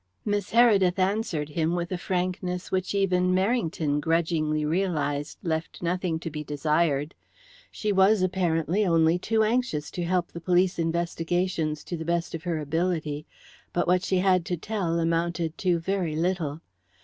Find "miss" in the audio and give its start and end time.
0.25-0.49